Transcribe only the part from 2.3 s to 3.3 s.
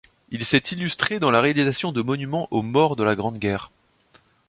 aux morts de la